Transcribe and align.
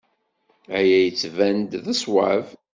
Aya 0.77 0.97
yettban-d 1.03 1.71
d 1.85 1.87
ṣṣwab. 1.97 2.45